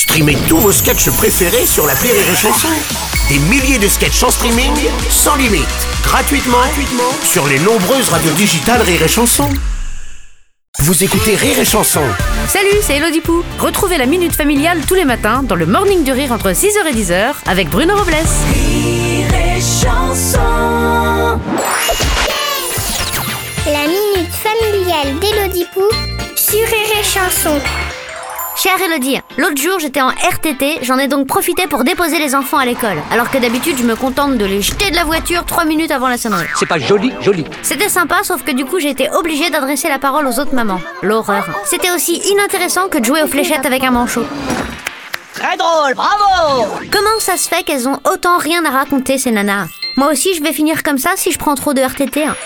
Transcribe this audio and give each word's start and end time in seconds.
Streamez 0.00 0.38
tous 0.48 0.56
vos 0.56 0.72
sketchs 0.72 1.10
préférés 1.10 1.66
sur 1.66 1.86
la 1.86 1.92
Rire 1.92 2.14
et 2.14 2.34
Chanson. 2.34 2.68
Des 3.28 3.38
milliers 3.38 3.78
de 3.78 3.86
sketchs 3.86 4.22
en 4.22 4.30
streaming, 4.30 4.72
sans 5.10 5.36
limite, 5.36 5.68
gratuitement, 6.02 6.56
gratuitement 6.56 7.12
sur 7.22 7.46
les 7.46 7.58
nombreuses 7.58 8.08
radios 8.08 8.32
digitales 8.32 8.80
Rire 8.80 9.02
et 9.02 9.08
Chanson. 9.08 9.50
Vous 10.78 11.04
écoutez 11.04 11.36
Rire 11.36 11.58
et 11.58 11.66
Chanson 11.66 12.00
Salut, 12.48 12.78
c'est 12.80 12.96
Elodie 12.96 13.20
Pou. 13.20 13.44
Retrouvez 13.58 13.98
la 13.98 14.06
Minute 14.06 14.34
Familiale 14.34 14.80
tous 14.88 14.94
les 14.94 15.04
matins 15.04 15.42
dans 15.42 15.54
le 15.54 15.66
Morning 15.66 16.02
du 16.02 16.12
Rire 16.12 16.32
entre 16.32 16.48
6h 16.48 16.86
et 16.88 16.94
10h 16.94 17.34
avec 17.46 17.68
Bruno 17.68 17.94
Robles. 17.94 18.16
La 23.66 23.86
minute 23.86 24.32
familiale 24.32 25.18
d'Élodie 25.20 25.66
Pou 25.74 25.82
sur 26.36 26.58
Rire 26.58 26.98
et 26.98 27.04
Chanson. 27.04 27.60
Chère 28.62 28.80
Elodie, 28.82 29.18
l'autre 29.38 29.56
jour 29.56 29.78
j'étais 29.78 30.02
en 30.02 30.08
RTT, 30.10 30.80
j'en 30.82 30.98
ai 30.98 31.08
donc 31.08 31.26
profité 31.26 31.66
pour 31.66 31.82
déposer 31.82 32.18
les 32.18 32.34
enfants 32.34 32.58
à 32.58 32.66
l'école. 32.66 32.98
Alors 33.10 33.30
que 33.30 33.38
d'habitude 33.38 33.78
je 33.78 33.84
me 33.84 33.96
contente 33.96 34.36
de 34.36 34.44
les 34.44 34.60
jeter 34.60 34.90
de 34.90 34.96
la 34.96 35.04
voiture 35.04 35.46
3 35.46 35.64
minutes 35.64 35.90
avant 35.90 36.08
la 36.08 36.18
sonnerie. 36.18 36.44
C'est 36.56 36.66
pas 36.68 36.78
joli, 36.78 37.10
joli. 37.22 37.46
C'était 37.62 37.88
sympa, 37.88 38.22
sauf 38.22 38.42
que 38.42 38.50
du 38.50 38.66
coup 38.66 38.78
j'ai 38.78 38.90
été 38.90 39.08
obligée 39.12 39.48
d'adresser 39.48 39.88
la 39.88 39.98
parole 39.98 40.26
aux 40.26 40.38
autres 40.38 40.54
mamans. 40.54 40.80
L'horreur. 41.02 41.46
C'était 41.64 41.90
aussi 41.90 42.16
inintéressant 42.30 42.88
que 42.88 42.98
de 42.98 43.04
jouer 43.04 43.22
aux 43.22 43.28
fléchettes 43.28 43.64
avec 43.64 43.82
un 43.82 43.92
manchot. 43.92 44.26
Très 45.32 45.56
drôle, 45.56 45.94
bravo 45.94 46.66
Comment 46.92 47.18
ça 47.18 47.38
se 47.38 47.48
fait 47.48 47.62
qu'elles 47.62 47.88
ont 47.88 47.98
autant 48.12 48.36
rien 48.36 48.62
à 48.66 48.70
raconter 48.70 49.16
ces 49.16 49.30
nanas? 49.30 49.68
Moi 49.96 50.12
aussi 50.12 50.34
je 50.34 50.42
vais 50.42 50.52
finir 50.52 50.82
comme 50.82 50.98
ça 50.98 51.12
si 51.16 51.32
je 51.32 51.38
prends 51.38 51.54
trop 51.54 51.72
de 51.72 51.80
RTT. 51.80 52.24
hein. 52.24 52.36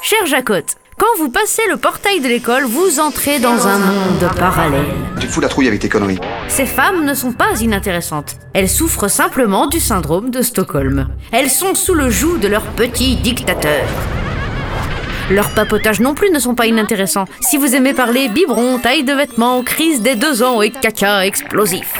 Cher 0.00 0.24
Jacotte, 0.26 0.76
quand 0.98 1.18
vous 1.18 1.28
passez 1.28 1.62
le 1.68 1.76
portail 1.76 2.20
de 2.20 2.28
l'école, 2.28 2.64
vous 2.64 3.00
entrez 3.00 3.38
dans 3.38 3.66
un 3.66 3.78
monde 3.78 4.30
parallèle. 4.38 4.86
Tu 5.20 5.26
te 5.26 5.32
fous 5.32 5.40
la 5.40 5.48
trouille 5.48 5.68
avec 5.68 5.80
tes 5.80 5.88
conneries. 5.88 6.18
Ces 6.48 6.66
femmes 6.66 7.04
ne 7.04 7.14
sont 7.14 7.32
pas 7.32 7.60
inintéressantes. 7.60 8.36
Elles 8.52 8.68
souffrent 8.68 9.08
simplement 9.08 9.66
du 9.66 9.80
syndrome 9.80 10.30
de 10.30 10.42
Stockholm. 10.42 11.08
Elles 11.32 11.50
sont 11.50 11.74
sous 11.74 11.94
le 11.94 12.10
joug 12.10 12.38
de 12.38 12.48
leur 12.48 12.62
petit 12.62 13.16
dictateur. 13.16 13.84
Leurs 15.30 15.50
papotages 15.50 16.00
non 16.00 16.14
plus 16.14 16.30
ne 16.30 16.38
sont 16.38 16.54
pas 16.54 16.66
inintéressants. 16.66 17.24
Si 17.40 17.56
vous 17.56 17.74
aimez 17.74 17.94
parler 17.94 18.28
biberon, 18.28 18.78
taille 18.78 19.04
de 19.04 19.14
vêtements, 19.14 19.62
crise 19.62 20.02
des 20.02 20.16
deux 20.16 20.42
ans 20.42 20.60
et 20.60 20.70
caca 20.70 21.24
explosif. 21.24 21.94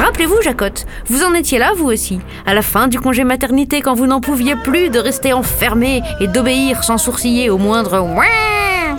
Rappelez-vous, 0.00 0.40
Jacotte, 0.42 0.86
vous 1.06 1.24
en 1.24 1.34
étiez 1.34 1.58
là, 1.58 1.72
vous 1.76 1.84
aussi, 1.86 2.20
à 2.46 2.54
la 2.54 2.62
fin 2.62 2.88
du 2.88 2.98
congé 2.98 3.22
maternité, 3.22 3.82
quand 3.82 3.92
vous 3.94 4.06
n'en 4.06 4.22
pouviez 4.22 4.56
plus 4.56 4.88
de 4.88 4.98
rester 4.98 5.34
enfermé 5.34 6.02
et 6.20 6.26
d'obéir 6.26 6.84
sans 6.84 6.96
sourciller 6.96 7.50
au 7.50 7.58
moindre 7.58 8.00
ouin. 8.00 8.96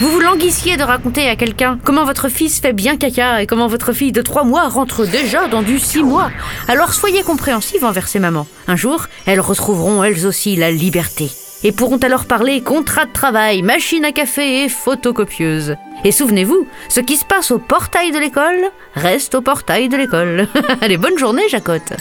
Vous 0.00 0.08
vous 0.10 0.18
languissiez 0.18 0.76
de 0.76 0.82
raconter 0.82 1.28
à 1.28 1.36
quelqu'un 1.36 1.78
comment 1.84 2.04
votre 2.04 2.28
fils 2.28 2.58
fait 2.58 2.72
bien 2.72 2.96
caca 2.96 3.40
et 3.40 3.46
comment 3.46 3.68
votre 3.68 3.92
fille 3.92 4.10
de 4.10 4.20
3 4.20 4.42
mois 4.42 4.68
rentre 4.68 5.06
déjà 5.06 5.46
dans 5.46 5.62
du 5.62 5.78
6 5.78 6.02
mois. 6.02 6.32
Alors 6.66 6.92
soyez 6.92 7.22
compréhensive 7.22 7.84
envers 7.84 8.08
ces 8.08 8.18
mamans. 8.18 8.48
Un 8.66 8.74
jour, 8.74 9.06
elles 9.26 9.40
retrouveront 9.40 10.02
elles 10.02 10.26
aussi 10.26 10.56
la 10.56 10.72
liberté 10.72 11.30
et 11.64 11.72
pourront 11.72 11.98
alors 11.98 12.26
parler 12.26 12.60
contrat 12.62 13.06
de 13.06 13.12
travail, 13.12 13.62
machine 13.62 14.04
à 14.04 14.12
café 14.12 14.64
et 14.64 14.68
photocopieuse. 14.68 15.76
Et 16.04 16.12
souvenez-vous, 16.12 16.66
ce 16.88 17.00
qui 17.00 17.16
se 17.16 17.24
passe 17.24 17.50
au 17.50 17.58
portail 17.58 18.10
de 18.10 18.18
l'école 18.18 18.70
reste 18.94 19.34
au 19.34 19.40
portail 19.40 19.88
de 19.88 19.96
l'école. 19.96 20.48
Allez, 20.80 20.96
bonne 20.96 21.18
journée, 21.18 21.48
Jacotte. 21.48 21.92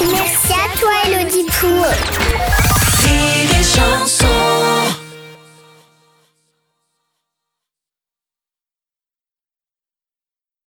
Merci 0.00 0.52
à 0.52 0.78
toi, 0.78 0.90
chanson 1.10 2.61